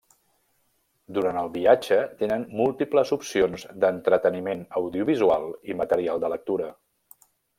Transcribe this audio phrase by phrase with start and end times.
[1.17, 6.73] Durant el viatge tenen múltiples opcions d'entreteniment audiovisual i material de lectura.